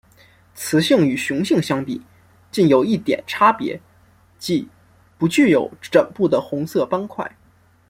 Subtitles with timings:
[0.55, 2.01] 雌性与雄性相比
[2.51, 3.79] 近有一点差别
[4.39, 4.67] 即
[5.19, 7.35] 不具有枕部的红色斑块。